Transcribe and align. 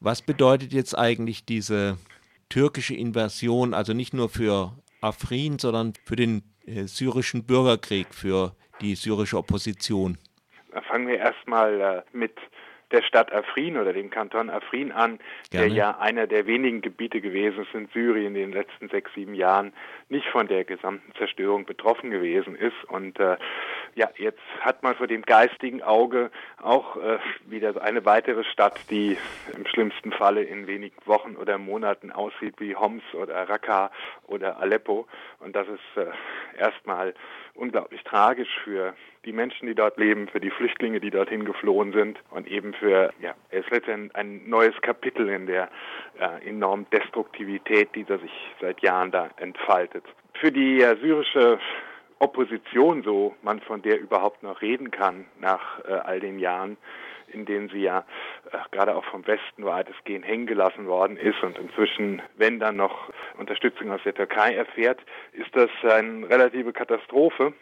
Was 0.00 0.22
bedeutet 0.22 0.72
jetzt 0.72 0.96
eigentlich 0.96 1.44
diese 1.44 1.98
türkische 2.48 2.94
Invasion, 2.94 3.74
also 3.74 3.94
nicht 3.94 4.14
nur 4.14 4.28
für 4.28 4.72
Afrin, 5.00 5.58
sondern 5.58 5.92
für 6.04 6.14
den 6.14 6.42
äh, 6.66 6.82
syrischen 6.84 7.44
Bürgerkrieg, 7.44 8.14
für 8.14 8.54
die 8.80 8.94
syrische 8.94 9.36
Opposition? 9.36 10.16
Da 10.72 10.82
fangen 10.82 11.08
wir 11.08 11.18
erstmal 11.18 11.80
äh, 11.80 12.02
mit 12.12 12.32
der 12.90 13.02
Stadt 13.02 13.32
Afrin 13.32 13.76
oder 13.76 13.92
dem 13.92 14.10
Kanton 14.10 14.50
Afrin 14.50 14.92
an, 14.92 15.18
Gerne. 15.50 15.66
der 15.66 15.76
ja 15.76 15.98
einer 15.98 16.26
der 16.26 16.46
wenigen 16.46 16.80
Gebiete 16.80 17.20
gewesen 17.20 17.62
ist 17.62 17.74
in 17.74 17.88
Syrien 17.92 18.34
in 18.34 18.34
den 18.34 18.52
letzten 18.52 18.88
sechs, 18.88 19.12
sieben 19.14 19.34
Jahren 19.34 19.72
nicht 20.08 20.26
von 20.28 20.48
der 20.48 20.64
gesamten 20.64 21.12
Zerstörung 21.18 21.66
betroffen 21.66 22.10
gewesen 22.10 22.54
ist. 22.54 22.84
Und 22.88 23.18
äh, 23.20 23.36
ja, 23.98 24.08
jetzt 24.16 24.38
hat 24.60 24.84
man 24.84 24.94
vor 24.94 25.08
dem 25.08 25.22
geistigen 25.22 25.82
Auge 25.82 26.30
auch 26.62 26.96
äh, 26.96 27.18
wieder 27.46 27.82
eine 27.82 28.04
weitere 28.04 28.44
Stadt, 28.44 28.78
die 28.90 29.18
im 29.56 29.66
schlimmsten 29.66 30.12
Falle 30.12 30.44
in 30.44 30.68
wenigen 30.68 30.94
Wochen 31.04 31.34
oder 31.34 31.58
Monaten 31.58 32.12
aussieht 32.12 32.54
wie 32.58 32.76
Homs 32.76 33.02
oder 33.12 33.48
Raqqa 33.48 33.90
oder 34.28 34.60
Aleppo. 34.60 35.08
Und 35.40 35.56
das 35.56 35.66
ist 35.66 35.96
äh, 35.96 36.06
erstmal 36.56 37.12
unglaublich 37.54 38.04
tragisch 38.04 38.48
für 38.62 38.94
die 39.24 39.32
Menschen, 39.32 39.66
die 39.66 39.74
dort 39.74 39.98
leben, 39.98 40.28
für 40.28 40.38
die 40.38 40.50
Flüchtlinge, 40.50 41.00
die 41.00 41.10
dorthin 41.10 41.44
geflohen 41.44 41.92
sind 41.92 42.20
und 42.30 42.46
eben 42.46 42.74
für, 42.74 43.12
ja, 43.20 43.34
es 43.50 43.64
ist 43.64 43.72
letztendlich 43.72 44.14
ein 44.14 44.48
neues 44.48 44.80
Kapitel 44.80 45.28
in 45.28 45.46
der 45.46 45.70
äh, 46.20 46.48
enormen 46.48 46.86
Destruktivität, 46.92 47.88
die 47.96 48.04
da 48.04 48.16
sich 48.18 48.30
seit 48.60 48.80
Jahren 48.80 49.10
da 49.10 49.28
entfaltet. 49.38 50.04
Für 50.34 50.52
die 50.52 50.82
äh, 50.82 50.96
syrische 51.00 51.58
Opposition, 52.20 53.02
so 53.02 53.34
man 53.42 53.60
von 53.60 53.82
der 53.82 54.00
überhaupt 54.00 54.42
noch 54.42 54.60
reden 54.62 54.90
kann 54.90 55.26
nach 55.40 55.84
äh, 55.84 55.92
all 55.92 56.20
den 56.20 56.38
Jahren, 56.38 56.76
in 57.28 57.44
denen 57.44 57.68
sie 57.68 57.82
ja 57.82 58.04
äh, 58.50 58.58
gerade 58.70 58.96
auch 58.96 59.04
vom 59.04 59.26
Westen 59.26 59.64
weitestgehend 59.64 60.26
hängen 60.26 60.46
gelassen 60.46 60.86
worden 60.86 61.16
ist 61.16 61.42
und 61.42 61.58
inzwischen, 61.58 62.22
wenn 62.36 62.58
dann 62.58 62.76
noch 62.76 63.10
Unterstützung 63.38 63.90
aus 63.92 64.00
der 64.04 64.14
Türkei 64.14 64.54
erfährt, 64.54 65.00
ist 65.32 65.54
das 65.54 65.70
eine 65.82 66.28
relative 66.28 66.72
Katastrophe. 66.72 67.52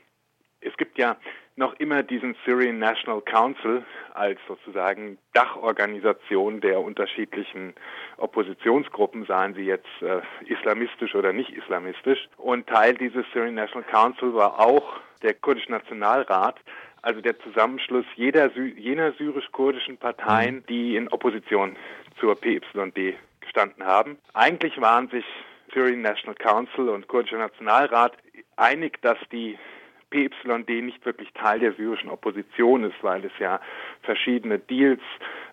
Es 0.60 0.76
gibt 0.76 0.98
ja 0.98 1.16
noch 1.56 1.74
immer 1.80 2.02
diesen 2.02 2.36
Syrian 2.44 2.78
National 2.78 3.22
Council 3.22 3.84
als 4.12 4.38
sozusagen 4.46 5.18
Dachorganisation 5.32 6.60
der 6.60 6.80
unterschiedlichen 6.80 7.74
Oppositionsgruppen, 8.18 9.24
seien 9.24 9.54
sie 9.54 9.62
jetzt 9.62 9.88
äh, 10.02 10.20
islamistisch 10.44 11.14
oder 11.14 11.32
nicht 11.32 11.50
islamistisch. 11.50 12.28
Und 12.36 12.66
Teil 12.66 12.94
dieses 12.94 13.24
Syrian 13.32 13.54
National 13.54 13.88
Council 13.88 14.34
war 14.34 14.60
auch 14.60 15.00
der 15.22 15.32
kurdische 15.32 15.72
Nationalrat, 15.72 16.60
also 17.00 17.22
der 17.22 17.38
Zusammenschluss 17.40 18.04
jeder, 18.16 18.50
jener 18.56 19.12
syrisch-kurdischen 19.12 19.96
Parteien, 19.96 20.56
mhm. 20.56 20.66
die 20.66 20.96
in 20.96 21.08
Opposition 21.08 21.76
zur 22.20 22.34
PYD 22.34 23.14
gestanden 23.40 23.84
haben. 23.84 24.18
Eigentlich 24.34 24.78
waren 24.80 25.08
sich 25.08 25.24
Syrian 25.72 26.02
National 26.02 26.34
Council 26.34 26.90
und 26.90 27.08
kurdischer 27.08 27.38
Nationalrat 27.38 28.16
einig, 28.56 29.00
dass 29.02 29.18
die 29.32 29.58
PYD 30.16 30.82
nicht 30.82 31.04
wirklich 31.04 31.28
Teil 31.34 31.60
der 31.60 31.74
syrischen 31.74 32.10
Opposition 32.10 32.84
ist, 32.84 32.96
weil 33.02 33.24
es 33.24 33.32
ja 33.38 33.60
verschiedene 34.02 34.58
Deals 34.58 35.02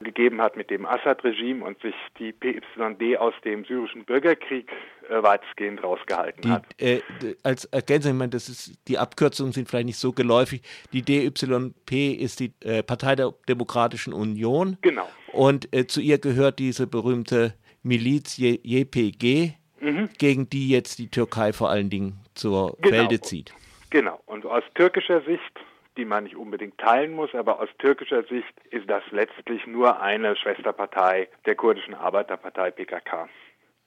gegeben 0.02 0.42
hat 0.42 0.56
mit 0.56 0.70
dem 0.70 0.86
Assad-Regime 0.86 1.64
und 1.64 1.80
sich 1.82 1.96
die 2.20 2.32
PYD 2.32 3.18
aus 3.18 3.34
dem 3.44 3.66
syrischen 3.66 4.06
Bürgerkrieg 4.06 4.72
äh, 5.10 5.22
weitestgehend 5.22 5.84
rausgehalten 5.84 6.42
die, 6.42 6.50
hat. 6.50 6.66
Äh, 6.80 7.02
als 7.44 7.66
Ergänzung, 7.66 8.14
ich 8.14 8.18
meine, 8.18 8.32
das 8.32 8.50
ist, 8.50 8.80
die 8.88 8.98
Abkürzungen 8.98 9.54
sind 9.54 9.70
vielleicht 9.70 9.88
nicht 9.88 10.00
so 10.00 10.14
geläufig. 10.14 10.62
Die 10.94 11.02
DYP 11.02 12.14
ist 12.20 12.40
die 12.40 12.54
äh, 12.62 12.84
Partei 12.84 13.16
der 13.16 13.34
Demokratischen 13.48 14.14
Union. 14.14 14.78
Genau. 14.82 15.08
Und 15.32 15.74
äh, 15.76 15.88
zu 15.88 16.00
ihr 16.00 16.20
gehört 16.20 16.60
diese 16.60 16.88
berühmte 16.88 17.56
Miliz 17.82 18.38
JPG, 18.38 19.54
mhm. 19.82 20.10
gegen 20.18 20.50
die 20.50 20.70
jetzt 20.70 21.00
die 21.00 21.10
Türkei 21.10 21.54
vor 21.54 21.70
allen 21.70 21.90
Dingen 21.90 22.20
zur 22.34 22.78
genau. 22.82 22.96
Felde 22.96 23.22
zieht. 23.22 23.54
Genau. 23.94 24.20
Und 24.26 24.44
aus 24.48 24.64
türkischer 24.74 25.22
Sicht, 25.22 25.60
die 25.98 26.06
man 26.06 26.24
nicht 26.24 26.36
unbedingt 26.36 26.80
teilen 26.80 27.14
muss, 27.14 27.36
aber 27.36 27.60
aus 27.60 27.70
türkischer 27.78 28.24
Sicht 28.24 28.52
ist 28.72 28.90
das 28.90 29.04
letztlich 29.12 29.68
nur 29.68 30.02
eine 30.02 30.36
Schwesterpartei 30.36 31.30
der 31.46 31.54
kurdischen 31.54 31.94
Arbeiterpartei 31.94 32.72
PKK. 32.72 33.30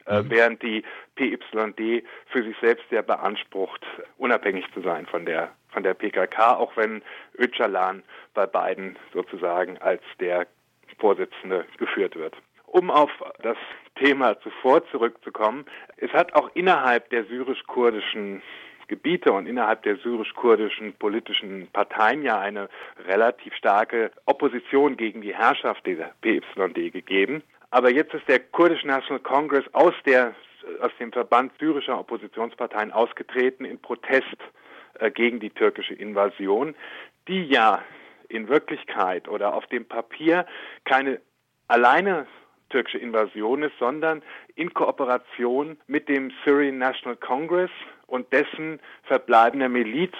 Äh, 0.07 0.23
mhm. 0.23 0.31
während 0.31 0.63
die 0.63 0.85
PYD 1.17 2.05
für 2.27 2.45
sich 2.45 2.57
selbst 2.61 2.85
ja 2.93 3.03
beansprucht, 3.03 3.85
unabhängig 4.17 4.65
zu 4.75 4.81
sein 4.81 5.07
von 5.07 5.27
der 5.27 5.51
von 5.71 5.83
der 5.83 5.95
PKK, 5.95 6.57
auch 6.57 6.77
wenn 6.77 7.03
Öcalan 7.37 8.05
bei 8.33 8.47
beiden 8.47 8.97
sozusagen 9.13 9.77
als 9.79 10.03
der 10.21 10.47
Vorsitzende 11.01 11.65
geführt 11.79 12.15
wird. 12.15 12.37
Um 12.67 12.93
auf 12.93 13.11
das 13.43 13.59
Thema 13.97 14.39
zuvor 14.41 14.87
zurückzukommen, 14.93 15.67
es 15.97 16.13
hat 16.13 16.33
auch 16.35 16.49
innerhalb 16.55 17.11
der 17.11 17.25
syrisch-kurdischen 17.25 18.41
Gebiete 18.89 19.33
und 19.33 19.47
innerhalb 19.47 19.83
der 19.83 19.97
syrisch-kurdischen 19.97 20.95
politischen 20.95 21.69
Parteien 21.73 22.23
ja 22.23 22.39
eine 22.39 22.69
relativ 23.07 23.55
starke 23.55 24.11
Opposition 24.27 24.97
gegen 24.97 25.21
die 25.21 25.35
Herrschaft 25.35 25.85
dieser 25.87 26.13
PYD 26.21 26.93
gegeben. 26.93 27.43
Aber 27.71 27.91
jetzt 27.91 28.15
ist 28.15 28.29
der 28.29 28.41
Kurdische 28.41 28.87
National 28.87 29.23
Congress 29.23 29.65
aus 29.73 29.95
der 30.05 30.35
aus 30.81 30.91
dem 30.99 31.13
Verband 31.13 31.53
syrischer 31.61 31.99
Oppositionsparteien 31.99 32.91
ausgetreten 32.91 33.65
in 33.65 33.79
Protest 33.79 34.37
äh, 34.99 35.11
gegen 35.11 35.39
die 35.41 35.51
türkische 35.51 35.95
Invasion, 35.95 36.75
die 37.29 37.45
ja 37.45 37.83
in 38.29 38.49
Wirklichkeit 38.49 39.29
oder 39.29 39.55
auf 39.55 39.67
dem 39.67 39.85
Papier 39.85 40.47
keine 40.85 41.21
alleine 41.69 42.27
türkische 42.71 42.99
Invasion 42.99 43.63
ist, 43.63 43.79
sondern 43.79 44.23
in 44.55 44.73
Kooperation 44.75 45.77
mit 45.87 46.09
dem 46.09 46.33
Syrian 46.45 46.79
National 46.79 47.17
Congress 47.17 47.71
und 48.07 48.33
dessen 48.33 48.81
verbleibender 49.05 49.69
Miliz 49.69 50.15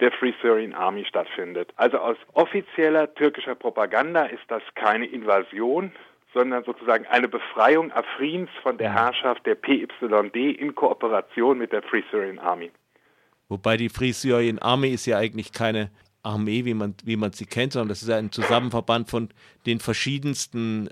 der 0.00 0.12
Free 0.12 0.32
Syrian 0.42 0.74
Army 0.74 1.04
stattfindet. 1.04 1.72
Also 1.76 1.98
aus 1.98 2.16
offizieller 2.32 3.12
türkischer 3.14 3.54
Propaganda 3.54 4.24
ist 4.24 4.44
das 4.48 4.62
keine 4.74 5.06
Invasion, 5.06 5.92
sondern 6.34 6.64
sozusagen 6.64 7.06
eine 7.06 7.28
Befreiung 7.28 7.92
Afrins 7.92 8.48
von 8.62 8.78
der 8.78 8.92
Herrschaft 8.92 9.44
der 9.46 9.54
PYD 9.54 10.58
in 10.58 10.74
Kooperation 10.74 11.58
mit 11.58 11.72
der 11.72 11.82
Free 11.82 12.02
Syrian 12.10 12.38
Army. 12.38 12.70
Wobei 13.48 13.76
die 13.76 13.90
Free 13.90 14.12
Syrian 14.12 14.58
Army 14.58 14.88
ist 14.88 15.06
ja 15.06 15.18
eigentlich 15.18 15.52
keine 15.52 15.90
Armee, 16.22 16.64
wie 16.64 16.74
man, 16.74 16.94
wie 17.04 17.16
man 17.16 17.32
sie 17.32 17.46
kennt, 17.46 17.74
sondern 17.74 17.88
das 17.90 18.02
ist 18.02 18.10
ein 18.10 18.32
Zusammenverband 18.32 19.10
von 19.10 19.28
den 19.66 19.80
verschiedensten 19.80 20.88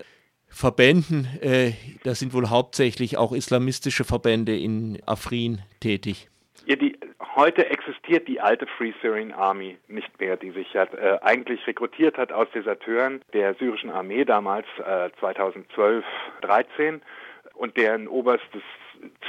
Verbänden. 0.51 1.27
Äh, 1.41 1.71
da 2.03 2.13
sind 2.13 2.33
wohl 2.33 2.49
hauptsächlich 2.49 3.17
auch 3.17 3.31
islamistische 3.31 4.03
Verbände 4.03 4.55
in 4.55 5.01
Afrin 5.05 5.61
tätig. 5.79 6.27
Ja, 6.65 6.75
die, 6.75 6.99
heute 7.35 7.65
existiert 7.69 8.27
die 8.27 8.39
alte 8.39 8.67
Free 8.77 8.93
Syrian 9.01 9.31
Army 9.31 9.77
nicht 9.87 10.19
mehr, 10.19 10.37
die 10.37 10.51
sich 10.51 10.71
ja, 10.73 10.83
äh, 10.83 11.19
eigentlich 11.21 11.65
rekrutiert 11.65 12.17
hat 12.17 12.31
aus 12.31 12.47
Deserteuren 12.53 13.21
der 13.33 13.55
syrischen 13.55 13.89
Armee 13.89 14.25
damals 14.25 14.67
äh, 14.85 15.09
2012, 15.19 16.05
13 16.41 17.01
und 17.55 17.77
deren 17.77 18.07
oberstes 18.07 18.61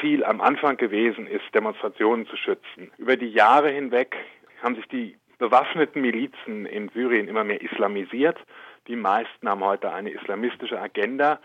Ziel 0.01 0.25
am 0.25 0.41
Anfang 0.41 0.77
gewesen 0.77 1.27
ist, 1.27 1.45
Demonstrationen 1.55 2.27
zu 2.27 2.37
schützen. 2.37 2.91
Über 2.99 3.17
die 3.17 3.31
Jahre 3.31 3.71
hinweg 3.71 4.17
haben 4.63 4.75
sich 4.77 4.87
die 4.89 5.17
bewaffneten 5.39 6.03
Milizen 6.03 6.67
in 6.67 6.89
Syrien 6.91 7.29
immer 7.29 7.45
mehr 7.45 7.63
islamisiert. 7.63 8.39
Die 8.89 8.97
meisten 8.97 9.49
haben 9.49 9.65
heute 9.65 9.93
eine 9.93 10.11
islamistische 10.11 10.81
Agenda. 10.81 11.39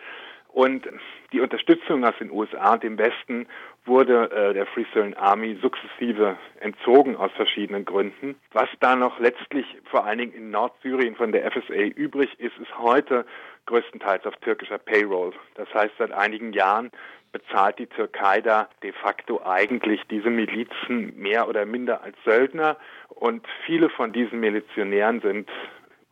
Und 0.50 0.88
die 1.34 1.40
Unterstützung 1.40 2.04
aus 2.04 2.16
den 2.20 2.32
USA 2.32 2.74
und 2.74 2.84
dem 2.84 2.98
Westen 2.98 3.48
wurde 3.86 4.32
äh, 4.32 4.54
der 4.54 4.66
Free 4.66 4.86
Syrian 4.92 5.14
Army 5.14 5.58
sukzessive 5.62 6.38
entzogen 6.62 7.16
aus 7.16 7.32
verschiedenen 7.34 7.86
Gründen. 7.86 8.36
Was 8.54 8.70
da 8.80 8.96
noch 8.96 9.20
letztlich 9.20 9.66
vor 9.86 10.06
allen 10.06 10.18
Dingen 10.18 10.34
in 10.34 10.50
Nordsyrien 10.50 11.16
von 11.16 11.32
der 11.32 11.52
FSA 11.52 11.74
übrig 11.96 12.40
ist, 12.40 12.58
ist 12.58 12.76
heute 12.80 13.26
größtenteils 13.68 14.26
auf 14.26 14.36
türkischer 14.38 14.80
Payroll. 14.80 15.34
Das 15.56 15.72
heißt, 15.74 15.94
seit 16.00 16.12
einigen 16.12 16.54
Jahren 16.54 16.90
bezahlt 17.32 17.78
die 17.78 17.88
Türkei 17.88 18.42
da 18.42 18.70
de 18.82 18.94
facto 18.94 19.42
eigentlich 19.46 20.02
diese 20.10 20.30
Milizen 20.30 21.16
mehr 21.18 21.48
oder 21.48 21.66
minder 21.66 22.02
als 22.02 22.16
Söldner 22.26 22.78
und 23.10 23.46
viele 23.66 23.90
von 23.90 24.12
diesen 24.12 24.40
Milizionären 24.40 25.22
sind 25.22 25.50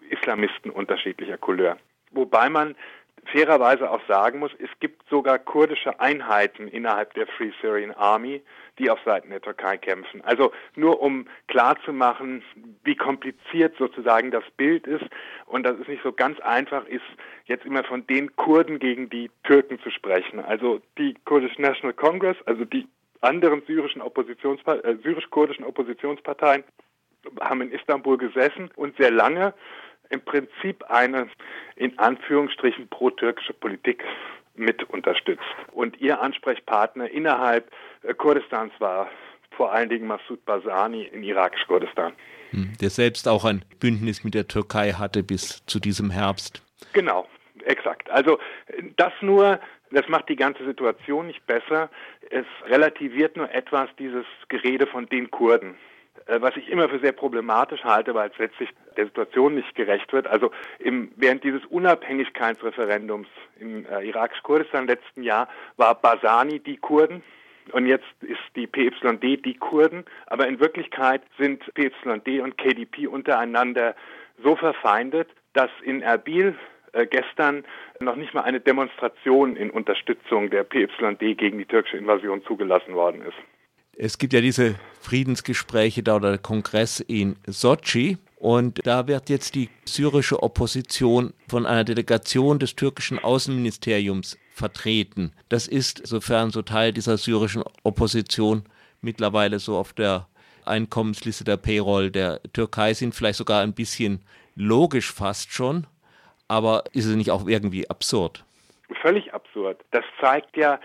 Islamisten 0.05 0.71
unterschiedlicher 0.71 1.37
Couleur. 1.37 1.77
Wobei 2.11 2.49
man 2.49 2.75
fairerweise 3.25 3.89
auch 3.89 4.01
sagen 4.07 4.39
muss, 4.39 4.51
es 4.59 4.69
gibt 4.79 5.07
sogar 5.09 5.39
kurdische 5.39 5.99
Einheiten 5.99 6.67
innerhalb 6.67 7.13
der 7.15 7.27
Free 7.27 7.51
Syrian 7.61 7.91
Army, 7.91 8.41
die 8.77 8.89
auf 8.89 8.99
Seiten 9.05 9.29
der 9.29 9.41
Türkei 9.41 9.77
kämpfen. 9.77 10.21
Also 10.21 10.51
nur 10.75 11.01
um 11.01 11.25
klarzumachen, 11.47 12.43
wie 12.83 12.95
kompliziert 12.95 13.75
sozusagen 13.77 14.31
das 14.31 14.43
Bild 14.57 14.85
ist 14.85 15.05
und 15.45 15.63
dass 15.63 15.79
es 15.79 15.87
nicht 15.87 16.03
so 16.03 16.11
ganz 16.11 16.39
einfach 16.41 16.85
ist, 16.85 17.05
jetzt 17.45 17.65
immer 17.65 17.83
von 17.83 18.05
den 18.07 18.35
Kurden 18.35 18.79
gegen 18.79 19.09
die 19.09 19.31
Türken 19.43 19.79
zu 19.79 19.89
sprechen. 19.89 20.39
Also 20.39 20.81
die 20.97 21.15
Kurdish 21.25 21.57
National 21.57 21.93
Congress, 21.93 22.37
also 22.45 22.65
die 22.65 22.87
anderen 23.21 23.63
syrischen 23.65 24.01
Oppositionspa 24.01 24.75
äh, 24.75 24.97
syrisch-kurdischen 25.01 25.65
Oppositionsparteien 25.65 26.63
haben 27.41 27.61
in 27.61 27.71
Istanbul 27.71 28.17
gesessen 28.17 28.69
und 28.75 28.95
sehr 28.97 29.09
lange 29.09 29.53
im 30.09 30.21
Prinzip 30.21 30.83
eine 30.89 31.27
in 31.75 31.97
Anführungsstrichen 31.99 32.87
pro-türkische 32.87 33.53
Politik 33.53 34.03
mit 34.55 34.83
unterstützt. 34.89 35.43
Und 35.71 35.99
ihr 35.99 36.21
Ansprechpartner 36.21 37.09
innerhalb 37.09 37.71
äh, 38.03 38.13
Kurdistans 38.13 38.71
war 38.79 39.09
vor 39.51 39.71
allen 39.71 39.89
Dingen 39.89 40.07
Massoud 40.07 40.43
Barzani 40.45 41.03
in 41.03 41.23
irakisch-Kurdistan. 41.23 42.13
Hm, 42.51 42.73
der 42.79 42.89
selbst 42.89 43.27
auch 43.27 43.45
ein 43.45 43.63
Bündnis 43.79 44.23
mit 44.23 44.33
der 44.33 44.47
Türkei 44.47 44.91
hatte 44.91 45.23
bis 45.23 45.65
zu 45.65 45.79
diesem 45.79 46.09
Herbst. 46.09 46.61
Genau, 46.93 47.27
exakt. 47.65 48.09
Also 48.09 48.39
das 48.97 49.13
nur, 49.21 49.59
das 49.91 50.07
macht 50.07 50.29
die 50.29 50.35
ganze 50.35 50.65
Situation 50.65 51.27
nicht 51.27 51.45
besser. 51.45 51.89
Es 52.29 52.45
relativiert 52.67 53.37
nur 53.37 53.51
etwas 53.51 53.89
dieses 53.97 54.25
Gerede 54.49 54.87
von 54.87 55.07
den 55.07 55.31
Kurden. 55.31 55.75
Äh, 56.27 56.41
was 56.41 56.55
ich 56.57 56.69
immer 56.69 56.89
für 56.89 56.99
sehr 56.99 57.11
problematisch 57.11 57.83
halte, 57.83 58.13
weil 58.15 58.29
es 58.29 58.37
letztlich 58.37 58.69
der 58.97 59.05
Situation 59.05 59.55
nicht 59.55 59.75
gerecht 59.75 60.11
wird. 60.13 60.27
Also 60.27 60.51
im, 60.79 61.11
während 61.15 61.43
dieses 61.43 61.63
Unabhängigkeitsreferendums 61.65 63.27
im 63.59 63.85
äh, 63.85 64.07
irakisch-Kurdistan 64.07 64.87
letzten 64.87 65.23
Jahr 65.23 65.47
war 65.77 65.95
Basani 65.95 66.59
die 66.59 66.77
Kurden, 66.77 67.23
und 67.71 67.87
jetzt 67.87 68.05
ist 68.21 68.39
die 68.55 68.67
PYD 68.67 69.43
die 69.43 69.55
Kurden, 69.55 70.05
aber 70.27 70.47
in 70.47 70.59
Wirklichkeit 70.59 71.23
sind 71.39 71.63
PYD 71.73 72.41
und 72.41 72.59
KDP 72.59 73.07
untereinander 73.07 73.95
so 74.43 74.55
verfeindet, 74.55 75.29
dass 75.53 75.71
in 75.83 76.03
Erbil 76.03 76.55
äh, 76.91 77.07
gestern 77.07 77.65
noch 77.99 78.17
nicht 78.17 78.35
mal 78.35 78.43
eine 78.43 78.59
Demonstration 78.59 79.55
in 79.55 79.71
Unterstützung 79.71 80.51
der 80.51 80.63
PYD 80.63 81.37
gegen 81.37 81.57
die 81.57 81.65
türkische 81.65 81.97
Invasion 81.97 82.43
zugelassen 82.43 82.93
worden 82.93 83.23
ist. 83.23 83.37
Es 83.97 84.17
gibt 84.17 84.33
ja 84.33 84.41
diese 84.41 84.75
Friedensgespräche 85.01 86.03
da 86.03 86.17
oder 86.17 86.31
der 86.31 86.39
Kongress 86.39 86.99
in 86.99 87.37
Sochi. 87.47 88.17
Und 88.37 88.85
da 88.85 89.07
wird 89.07 89.29
jetzt 89.29 89.55
die 89.55 89.69
syrische 89.85 90.43
Opposition 90.43 91.33
von 91.47 91.65
einer 91.65 91.83
Delegation 91.83 92.59
des 92.59 92.75
türkischen 92.75 93.17
Außenministeriums 93.17 94.37
vertreten. 94.51 95.31
Das 95.49 95.67
ist, 95.67 96.05
sofern 96.05 96.51
so 96.51 96.61
Teil 96.61 96.91
dieser 96.91 97.17
syrischen 97.17 97.63
Opposition, 97.83 98.63
mittlerweile 99.01 99.59
so 99.59 99.77
auf 99.77 99.93
der 99.93 100.27
Einkommensliste 100.65 101.43
der 101.43 101.57
Payroll 101.57 102.11
der 102.11 102.41
Türkei 102.53 102.93
sind, 102.93 103.15
vielleicht 103.15 103.37
sogar 103.37 103.61
ein 103.61 103.73
bisschen 103.73 104.23
logisch 104.55 105.11
fast 105.11 105.51
schon. 105.53 105.87
Aber 106.47 106.83
ist 106.91 107.05
es 107.05 107.15
nicht 107.15 107.31
auch 107.31 107.47
irgendwie 107.47 107.89
absurd? 107.89 108.43
Völlig 109.01 109.33
absurd. 109.33 109.83
Das 109.91 110.03
zeigt 110.21 110.55
ja, 110.57 110.79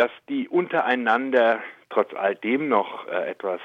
dass 0.00 0.10
die 0.30 0.48
untereinander 0.48 1.60
trotz 1.90 2.14
all 2.14 2.34
dem 2.34 2.68
noch 2.70 3.06
äh, 3.06 3.32
etwas 3.32 3.60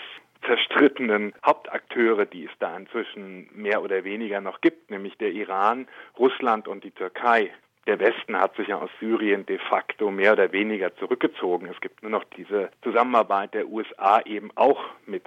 zerstrittenen 0.45 1.33
Hauptakteure, 1.45 2.25
die 2.25 2.43
es 2.43 2.51
da 2.59 2.75
inzwischen 2.75 3.49
mehr 3.53 3.81
oder 3.81 4.03
weniger 4.03 4.41
noch 4.41 4.59
gibt, 4.59 4.91
nämlich 4.91 5.17
der 5.17 5.31
Iran, 5.31 5.87
Russland 6.19 6.67
und 6.67 6.83
die 6.83 6.91
Türkei. 6.91 7.53
Der 7.87 8.01
Westen 8.01 8.37
hat 8.37 8.53
sich 8.57 8.67
ja 8.67 8.79
aus 8.79 8.89
Syrien 8.99 9.45
de 9.45 9.59
facto 9.59 10.11
mehr 10.11 10.33
oder 10.33 10.51
weniger 10.51 10.93
zurückgezogen. 10.97 11.69
Es 11.73 11.79
gibt 11.79 12.03
nur 12.03 12.11
noch 12.11 12.25
diese 12.35 12.69
Zusammenarbeit 12.83 13.53
der 13.53 13.69
USA 13.69 14.19
eben 14.25 14.51
auch 14.55 14.83
mit 15.05 15.23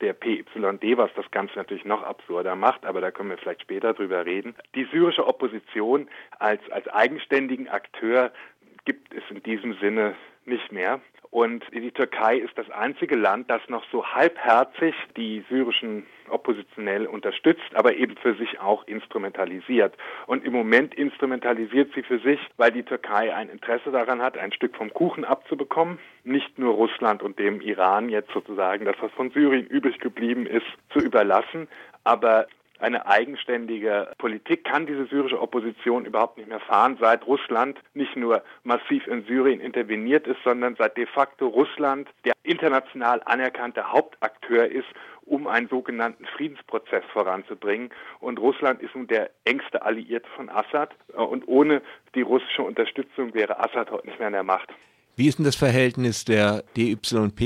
der 0.00 0.12
PYD, 0.12 0.96
was 0.96 1.10
das 1.16 1.28
Ganze 1.32 1.56
natürlich 1.56 1.84
noch 1.84 2.04
absurder 2.04 2.54
macht, 2.54 2.86
aber 2.86 3.00
da 3.00 3.10
können 3.10 3.30
wir 3.30 3.38
vielleicht 3.38 3.62
später 3.62 3.94
drüber 3.94 4.24
reden. 4.24 4.54
Die 4.76 4.84
syrische 4.92 5.26
Opposition 5.26 6.08
als, 6.38 6.60
als 6.70 6.86
eigenständigen 6.86 7.68
Akteur 7.68 8.30
gibt 8.84 9.12
es 9.12 9.24
in 9.30 9.42
diesem 9.42 9.74
Sinne 9.80 10.14
nicht 10.46 10.72
mehr. 10.72 11.00
Und 11.30 11.64
die 11.72 11.90
Türkei 11.90 12.38
ist 12.38 12.56
das 12.56 12.70
einzige 12.70 13.16
Land, 13.16 13.50
das 13.50 13.60
noch 13.68 13.84
so 13.90 14.06
halbherzig 14.06 14.94
die 15.16 15.44
syrischen 15.50 16.06
Oppositionell 16.28 17.06
unterstützt, 17.06 17.74
aber 17.74 17.94
eben 17.94 18.16
für 18.16 18.34
sich 18.36 18.58
auch 18.58 18.86
instrumentalisiert. 18.86 19.94
Und 20.26 20.44
im 20.44 20.52
Moment 20.52 20.94
instrumentalisiert 20.94 21.92
sie 21.94 22.02
für 22.02 22.20
sich, 22.20 22.40
weil 22.56 22.72
die 22.72 22.84
Türkei 22.84 23.34
ein 23.34 23.50
Interesse 23.50 23.90
daran 23.90 24.22
hat, 24.22 24.38
ein 24.38 24.52
Stück 24.52 24.76
vom 24.76 24.92
Kuchen 24.92 25.24
abzubekommen. 25.24 25.98
Nicht 26.24 26.58
nur 26.58 26.74
Russland 26.74 27.22
und 27.22 27.38
dem 27.38 27.60
Iran 27.60 28.08
jetzt 28.08 28.30
sozusagen 28.32 28.84
das, 28.84 28.96
was 29.00 29.12
von 29.12 29.30
Syrien 29.30 29.66
übrig 29.66 29.98
geblieben 30.00 30.46
ist, 30.46 30.66
zu 30.90 31.00
überlassen, 31.00 31.68
aber 32.02 32.46
eine 32.78 33.06
eigenständige 33.06 34.12
Politik 34.18 34.64
kann 34.64 34.86
diese 34.86 35.06
syrische 35.06 35.40
Opposition 35.40 36.04
überhaupt 36.04 36.36
nicht 36.38 36.48
mehr 36.48 36.60
fahren, 36.60 36.98
seit 37.00 37.26
Russland 37.26 37.78
nicht 37.94 38.16
nur 38.16 38.42
massiv 38.64 39.06
in 39.06 39.24
Syrien 39.24 39.60
interveniert 39.60 40.26
ist, 40.26 40.38
sondern 40.44 40.76
seit 40.76 40.96
de 40.96 41.06
facto 41.06 41.46
Russland 41.46 42.08
der 42.24 42.34
international 42.42 43.22
anerkannte 43.24 43.92
Hauptakteur 43.92 44.66
ist, 44.70 44.86
um 45.26 45.46
einen 45.46 45.68
sogenannten 45.68 46.24
Friedensprozess 46.26 47.02
voranzubringen. 47.12 47.90
Und 48.20 48.38
Russland 48.38 48.80
ist 48.80 48.94
nun 48.94 49.08
der 49.08 49.30
engste 49.44 49.82
Alliierte 49.82 50.28
von 50.36 50.48
Assad. 50.48 50.90
Und 51.14 51.48
ohne 51.48 51.82
die 52.14 52.22
russische 52.22 52.62
Unterstützung 52.62 53.34
wäre 53.34 53.58
Assad 53.58 53.90
heute 53.90 54.06
nicht 54.06 54.18
mehr 54.18 54.28
in 54.28 54.34
der 54.34 54.44
Macht. 54.44 54.68
Wie 55.16 55.26
ist 55.26 55.38
denn 55.38 55.44
das 55.44 55.56
Verhältnis 55.56 56.24
der 56.24 56.62
DYP 56.76 57.40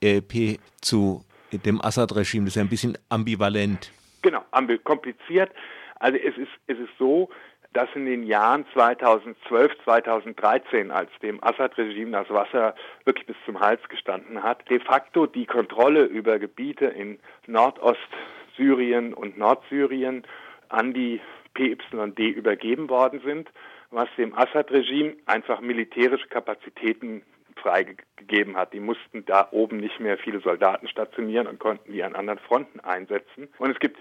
äh, 0.00 0.58
zu 0.80 1.24
dem 1.52 1.80
Assad-Regime? 1.80 2.44
Das 2.44 2.52
ist 2.52 2.56
ja 2.56 2.62
ein 2.62 2.68
bisschen 2.68 2.96
ambivalent. 3.08 3.90
Genau, 4.26 4.42
kompliziert. 4.82 5.52
Also 6.00 6.18
es 6.18 6.36
ist, 6.36 6.50
es 6.66 6.76
ist 6.80 6.90
so, 6.98 7.28
dass 7.74 7.88
in 7.94 8.06
den 8.06 8.24
Jahren 8.24 8.66
2012, 8.72 9.72
2013, 9.84 10.90
als 10.90 11.10
dem 11.22 11.40
Assad-Regime 11.44 12.10
das 12.10 12.28
Wasser 12.30 12.74
wirklich 13.04 13.26
bis 13.26 13.36
zum 13.44 13.60
Hals 13.60 13.80
gestanden 13.88 14.42
hat, 14.42 14.68
de 14.68 14.80
facto 14.80 15.26
die 15.26 15.46
Kontrolle 15.46 16.06
über 16.06 16.40
Gebiete 16.40 16.86
in 16.86 17.20
Nordostsyrien 17.46 19.14
und 19.14 19.38
Nordsyrien 19.38 20.24
an 20.70 20.92
die 20.92 21.20
PYD 21.54 22.18
übergeben 22.18 22.90
worden 22.90 23.20
sind, 23.24 23.48
was 23.92 24.08
dem 24.18 24.36
Assad-Regime 24.36 25.18
einfach 25.26 25.60
militärische 25.60 26.26
Kapazitäten 26.26 27.22
freigegeben 27.54 28.56
hat. 28.56 28.72
Die 28.72 28.80
mussten 28.80 29.24
da 29.24 29.46
oben 29.52 29.76
nicht 29.76 30.00
mehr 30.00 30.18
viele 30.18 30.40
Soldaten 30.40 30.88
stationieren 30.88 31.46
und 31.46 31.60
konnten 31.60 31.92
die 31.92 32.02
an 32.02 32.16
anderen 32.16 32.40
Fronten 32.40 32.80
einsetzen. 32.80 33.48
Und 33.58 33.70
es 33.70 33.78
gibt 33.78 33.98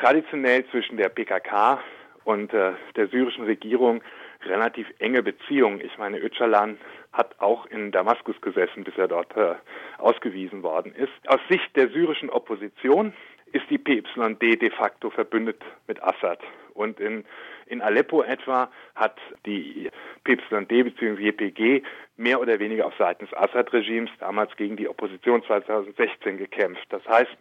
traditionell 0.00 0.64
zwischen 0.70 0.96
der 0.96 1.08
PKK 1.08 1.80
und 2.24 2.52
äh, 2.52 2.72
der 2.96 3.08
syrischen 3.08 3.44
Regierung 3.44 4.02
relativ 4.44 4.86
enge 4.98 5.22
Beziehungen. 5.22 5.80
Ich 5.80 5.98
meine, 5.98 6.18
Öcalan 6.18 6.78
hat 7.12 7.40
auch 7.40 7.66
in 7.66 7.90
Damaskus 7.90 8.40
gesessen, 8.40 8.84
bis 8.84 8.96
er 8.96 9.08
dort 9.08 9.36
äh, 9.36 9.54
ausgewiesen 9.98 10.62
worden 10.62 10.94
ist. 10.94 11.12
Aus 11.26 11.40
Sicht 11.48 11.74
der 11.74 11.88
syrischen 11.88 12.30
Opposition 12.30 13.12
ist 13.52 13.64
die 13.70 13.78
PYD 13.78 14.60
de 14.60 14.70
facto 14.70 15.10
verbündet 15.10 15.62
mit 15.86 16.02
Assad. 16.02 16.40
Und 16.74 17.00
in, 17.00 17.24
in 17.66 17.80
Aleppo 17.80 18.22
etwa 18.22 18.70
hat 18.94 19.18
die 19.46 19.90
PYD 20.24 20.68
bzw. 20.68 21.28
JPG 21.28 21.82
mehr 22.16 22.40
oder 22.40 22.58
weniger 22.58 22.86
auf 22.86 22.94
Seiten 22.96 23.24
des 23.24 23.34
Assad-Regimes 23.34 24.10
damals 24.20 24.54
gegen 24.56 24.76
die 24.76 24.88
Opposition 24.88 25.42
2016 25.44 26.36
gekämpft. 26.36 26.86
Das 26.90 27.04
heißt, 27.08 27.36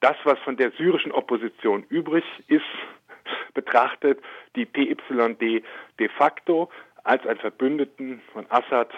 das, 0.00 0.16
was 0.24 0.38
von 0.40 0.56
der 0.56 0.70
syrischen 0.72 1.12
Opposition 1.12 1.84
übrig 1.88 2.24
ist, 2.48 2.64
betrachtet 3.54 4.20
die 4.56 4.66
PYD 4.66 5.64
de 5.98 6.08
facto 6.16 6.70
als 7.04 7.26
ein 7.26 7.38
Verbündeten 7.38 8.20
von 8.32 8.46
Assad 8.50 8.90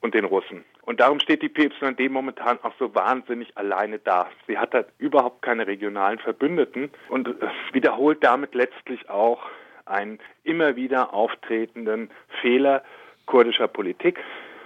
und 0.00 0.14
den 0.14 0.24
Russen. 0.24 0.64
Und 0.82 1.00
darum 1.00 1.18
steht 1.18 1.42
die 1.42 1.48
PYD 1.48 2.10
momentan 2.10 2.58
auch 2.62 2.74
so 2.78 2.94
wahnsinnig 2.94 3.56
alleine 3.56 3.98
da. 3.98 4.28
Sie 4.46 4.58
hat 4.58 4.74
halt 4.74 4.88
überhaupt 4.98 5.42
keine 5.42 5.66
regionalen 5.66 6.18
Verbündeten 6.18 6.90
und 7.08 7.28
wiederholt 7.72 8.22
damit 8.22 8.54
letztlich 8.54 9.08
auch 9.08 9.42
einen 9.86 10.18
immer 10.42 10.76
wieder 10.76 11.14
auftretenden 11.14 12.10
Fehler 12.40 12.82
kurdischer 13.26 13.68
Politik, 13.68 14.18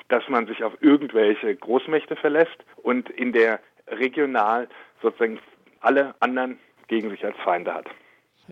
dass 0.08 0.28
man 0.28 0.46
sich 0.46 0.64
auf 0.64 0.72
irgendwelche 0.80 1.54
Großmächte 1.54 2.16
verlässt 2.16 2.56
und 2.76 3.08
in 3.10 3.32
der 3.32 3.60
regional 3.86 4.68
sozusagen 5.02 5.38
alle 5.80 6.14
anderen 6.20 6.58
gegen 6.88 7.10
sich 7.10 7.24
als 7.24 7.36
Feinde 7.44 7.74
hat. 7.74 7.86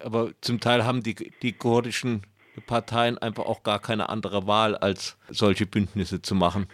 Aber 0.01 0.31
zum 0.41 0.61
Teil 0.61 0.85
haben 0.85 1.03
die, 1.03 1.15
die 1.15 1.53
kurdischen 1.53 2.23
Parteien 2.67 3.19
einfach 3.19 3.47
auch 3.47 3.63
gar 3.63 3.81
keine 3.81 4.09
andere 4.09 4.47
Wahl, 4.47 4.77
als 4.77 5.19
solche 5.29 5.67
Bündnisse 5.67 6.23
zu 6.23 6.35
machen. 6.35 6.69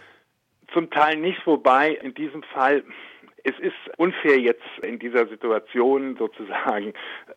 Zum 0.73 0.90
Teil 0.90 1.16
nicht, 1.16 1.47
wobei 1.47 1.90
in 1.90 2.14
diesem 2.14 2.42
Fall 2.42 2.82
es 3.44 3.59
ist 3.59 3.75
unfair 3.97 4.38
jetzt 4.38 4.62
in 4.82 4.99
dieser 4.99 5.26
Situation 5.26 6.16
sozusagen 6.16 6.92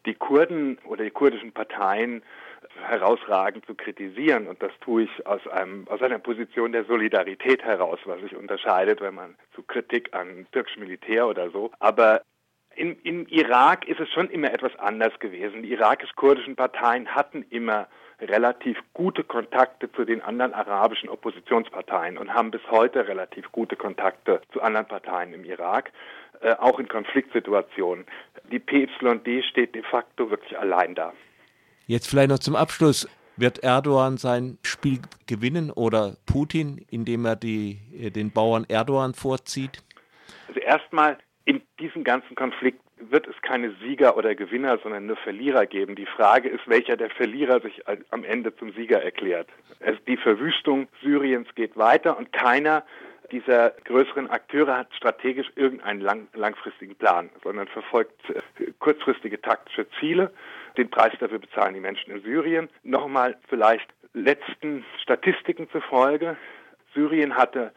die 0.06 0.14
Kurden 0.14 0.78
oder 0.86 1.04
die 1.04 1.12
kurdischen 1.12 1.52
Parteien 1.52 2.22
herausragend 2.88 3.66
zu 3.66 3.74
kritisieren. 3.76 4.48
Und 4.48 4.62
das 4.62 4.72
tue 4.82 5.04
ich 5.04 5.28
aus, 5.28 5.46
einem, 5.48 5.88
aus 5.88 6.02
einer 6.02 6.20
Position 6.20 6.74
der 6.74 6.86
Solidarität 6.86 7.64
heraus, 7.64 8.00
was 8.06 8.22
sich 8.22 8.36
unterscheidet, 8.36 9.02
wenn 9.02 9.16
man 9.16 9.36
zu 9.56 9.64
Kritik 9.64 10.14
an 10.14 10.46
türkischem 10.52 10.84
Militär 10.84 11.28
oder 11.28 11.50
so. 11.50 11.72
Aber 11.80 12.22
in, 12.76 13.00
Im 13.04 13.28
Irak 13.28 13.88
ist 13.88 14.00
es 14.00 14.10
schon 14.12 14.30
immer 14.30 14.52
etwas 14.52 14.78
anders 14.78 15.18
gewesen. 15.20 15.64
Die 15.64 15.72
irakisch-kurdischen 15.72 16.56
Parteien 16.56 17.08
hatten 17.14 17.46
immer 17.50 17.88
relativ 18.20 18.78
gute 18.94 19.24
Kontakte 19.24 19.92
zu 19.92 20.06
den 20.06 20.22
anderen 20.22 20.54
arabischen 20.54 21.10
Oppositionsparteien 21.10 22.18
und 22.18 22.34
haben 22.34 22.52
bis 22.52 22.62
heute 22.70 23.08
relativ 23.08 23.52
gute 23.52 23.76
Kontakte 23.76 24.42
zu 24.54 24.62
anderen 24.62 24.88
Parteien 24.88 25.34
im 25.34 25.44
Irak, 25.44 25.92
äh, 26.42 26.54
auch 26.54 26.80
in 26.80 26.88
Konfliktsituationen. 26.88 28.06
Die 28.52 28.60
PYD 28.60 29.44
steht 29.44 29.76
de 29.76 29.84
facto 29.84 30.30
wirklich 30.30 30.58
allein 30.58 30.96
da. 30.96 31.14
Jetzt 31.88 32.10
vielleicht 32.10 32.30
noch 32.30 32.40
zum 32.40 32.56
Abschluss. 32.56 33.08
Wird 33.38 33.64
Erdogan 33.64 34.16
sein 34.16 34.58
Spiel 34.64 35.00
gewinnen 35.28 35.70
oder 35.70 36.16
Putin, 36.26 36.86
indem 36.90 37.26
er 37.26 37.36
die, 37.36 37.80
äh, 37.94 38.10
den 38.10 38.32
Bauern 38.32 38.66
Erdogan 38.70 39.14
vorzieht? 39.14 39.84
Also 40.48 40.62
erstmal 40.62 41.18
in 41.46 41.62
diesem 41.80 42.04
ganzen 42.04 42.36
Konflikt 42.36 42.82
wird 42.98 43.28
es 43.28 43.36
keine 43.42 43.72
Sieger 43.82 44.18
oder 44.18 44.36
Gewinner, 44.36 44.80
sondern 44.82 45.06
nur 45.06 45.18
Verlierer 45.18 45.66
geben. 45.66 45.96
Die 45.96 46.06
Frage 46.06 46.50
ist, 46.50 46.68
welcher 46.68 46.98
der 46.98 47.10
Verlierer 47.12 47.62
sich 47.62 47.84
am 48.10 48.24
Ende 48.24 48.56
zum 48.56 48.72
Sieger 48.74 49.04
erklärt. 49.04 49.48
Also 49.80 50.00
die 50.08 50.18
Verwüstung 50.18 50.88
Syriens 51.02 51.48
geht 51.56 51.78
weiter 51.78 52.18
und 52.18 52.34
keiner 52.34 52.84
dieser 53.32 53.72
größeren 53.86 54.30
Akteure 54.30 54.78
hat 54.78 54.94
strategisch 54.96 55.48
irgendeinen 55.56 56.00
lang, 56.00 56.28
langfristigen 56.34 56.96
Plan, 56.96 57.30
sondern 57.44 57.68
verfolgt 57.68 58.14
äh, 58.30 58.72
kurzfristige 58.80 59.42
taktische 59.42 59.88
Ziele. 60.00 60.32
Den 60.78 60.90
Preis 60.90 61.14
dafür 61.20 61.40
bezahlen 61.40 61.74
die 61.74 61.80
Menschen 61.80 62.12
in 62.12 62.22
Syrien. 62.22 62.70
Nochmal 62.84 63.38
vielleicht 63.50 63.88
letzten 64.14 64.86
Statistiken 65.02 65.70
zufolge. 65.72 66.38
Syrien 66.94 67.36
hatte 67.36 67.74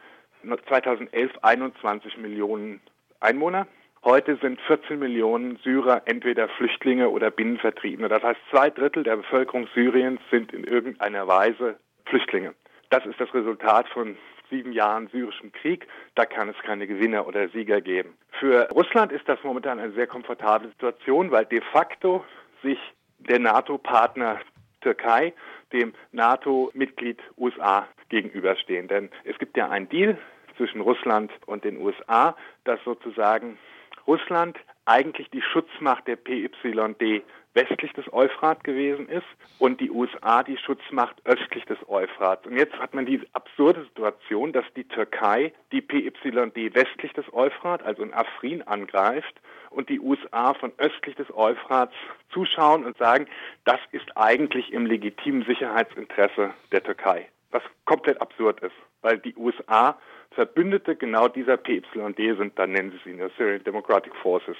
2011 0.67 1.31
21 1.41 2.17
Millionen 2.17 2.79
Einwohner. 3.19 3.67
Heute 4.03 4.37
sind 4.37 4.61
14 4.61 4.97
Millionen 4.97 5.57
Syrer 5.57 6.03
entweder 6.05 6.47
Flüchtlinge 6.47 7.09
oder 7.09 7.31
Binnenvertriebene. 7.31 8.07
Das 8.07 8.23
heißt, 8.23 8.39
zwei 8.49 8.69
Drittel 8.69 9.03
der 9.03 9.17
Bevölkerung 9.17 9.67
Syriens 9.73 10.21
sind 10.31 10.53
in 10.53 10.63
irgendeiner 10.63 11.27
Weise 11.27 11.77
Flüchtlinge. 12.05 12.53
Das 12.89 13.05
ist 13.05 13.19
das 13.19 13.33
Resultat 13.33 13.89
von 13.89 14.17
sieben 14.49 14.71
Jahren 14.71 15.07
syrischem 15.07 15.51
Krieg. 15.51 15.85
Da 16.15 16.25
kann 16.25 16.49
es 16.49 16.55
keine 16.63 16.87
Gewinner 16.87 17.27
oder 17.27 17.49
Sieger 17.49 17.81
geben. 17.81 18.17
Für 18.39 18.69
Russland 18.71 19.11
ist 19.11 19.27
das 19.27 19.39
momentan 19.43 19.79
eine 19.79 19.91
sehr 19.91 20.07
komfortable 20.07 20.69
Situation, 20.69 21.29
weil 21.31 21.45
de 21.45 21.61
facto 21.73 22.23
sich 22.63 22.79
der 23.19 23.39
NATO-Partner 23.39 24.39
Türkei 24.81 25.33
dem 25.73 25.93
NATO-Mitglied 26.13 27.19
USA 27.37 27.87
gegenüberstehen. 28.07 28.87
Denn 28.87 29.09
es 29.25 29.37
gibt 29.37 29.57
ja 29.57 29.69
einen 29.69 29.89
Deal 29.89 30.17
zwischen 30.59 30.81
Russland 30.81 31.31
und 31.45 31.63
den 31.63 31.77
USA, 31.77 32.35
dass 32.65 32.79
sozusagen 32.83 33.57
Russland 34.05 34.57
eigentlich 34.83 35.29
die 35.29 35.41
Schutzmacht 35.41 36.05
der 36.07 36.17
PYD 36.17 37.23
westlich 37.53 37.93
des 37.93 38.11
Euphrat 38.11 38.63
gewesen 38.63 39.07
ist 39.07 39.25
und 39.57 39.79
die 39.79 39.89
USA 39.89 40.43
die 40.43 40.57
Schutzmacht 40.57 41.15
östlich 41.25 41.63
des 41.65 41.77
Euphrats. 41.87 42.45
Und 42.45 42.57
jetzt 42.57 42.73
hat 42.77 42.93
man 42.93 43.05
die 43.05 43.21
absurde 43.33 43.83
Situation, 43.85 44.51
dass 44.51 44.65
die 44.75 44.83
Türkei 44.83 45.53
die 45.71 45.81
PYD 45.81 46.75
westlich 46.75 47.13
des 47.13 47.31
Euphrat, 47.33 47.83
also 47.83 48.03
in 48.03 48.13
Afrin, 48.13 48.61
angreift 48.63 49.39
und 49.69 49.89
die 49.89 49.99
USA 49.99 50.53
von 50.55 50.73
östlich 50.77 51.15
des 51.15 51.33
Euphrats 51.33 51.93
zuschauen 52.33 52.85
und 52.85 52.97
sagen, 52.97 53.27
das 53.63 53.79
ist 53.91 54.17
eigentlich 54.17 54.73
im 54.73 54.85
legitimen 54.85 55.45
Sicherheitsinteresse 55.45 56.53
der 56.71 56.83
Türkei. 56.83 57.29
Was 57.51 57.63
komplett 57.85 58.21
absurd 58.21 58.59
ist, 58.59 58.75
weil 59.01 59.17
die 59.19 59.35
USA 59.35 59.97
Verbündete 60.31 60.95
genau 60.95 61.27
dieser 61.27 61.57
PYD 61.57 62.37
sind, 62.37 62.57
dann 62.57 62.71
nennen 62.71 62.91
sie 62.91 63.09
sie 63.09 63.17
nur 63.17 63.29
Syrian 63.37 63.63
Democratic 63.63 64.15
Forces. 64.15 64.57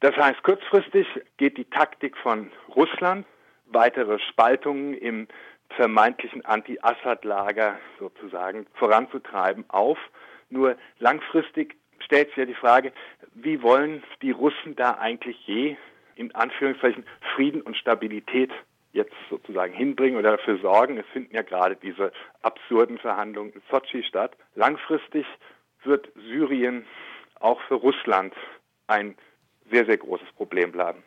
Das 0.00 0.16
heißt, 0.16 0.42
kurzfristig 0.42 1.06
geht 1.36 1.56
die 1.56 1.66
Taktik 1.66 2.16
von 2.16 2.50
Russland, 2.74 3.26
weitere 3.66 4.18
Spaltungen 4.18 4.94
im 4.94 5.28
vermeintlichen 5.70 6.44
Anti-Assad-Lager 6.44 7.78
sozusagen 7.98 8.66
voranzutreiben, 8.74 9.64
auf. 9.68 9.98
Nur 10.50 10.76
langfristig 10.98 11.76
stellt 11.98 12.28
sich 12.28 12.36
ja 12.36 12.44
die 12.44 12.54
Frage, 12.54 12.92
wie 13.34 13.62
wollen 13.62 14.02
die 14.22 14.30
Russen 14.30 14.76
da 14.76 14.98
eigentlich 14.98 15.46
je 15.46 15.76
in 16.16 16.34
Anführungszeichen 16.34 17.04
Frieden 17.34 17.62
und 17.62 17.76
Stabilität 17.76 18.50
jetzt 18.94 19.14
sozusagen 19.28 19.74
hinbringen 19.74 20.18
oder 20.18 20.36
dafür 20.36 20.58
sorgen. 20.58 20.96
Es 20.96 21.06
finden 21.12 21.34
ja 21.34 21.42
gerade 21.42 21.76
diese 21.76 22.12
absurden 22.42 22.98
Verhandlungen 22.98 23.52
in 23.52 23.62
Sochi 23.70 24.02
statt. 24.04 24.36
Langfristig 24.54 25.26
wird 25.82 26.10
Syrien 26.14 26.86
auch 27.40 27.60
für 27.62 27.74
Russland 27.74 28.32
ein 28.86 29.16
sehr, 29.70 29.84
sehr 29.84 29.98
großes 29.98 30.30
Problem 30.32 30.72
bleiben. 30.72 31.02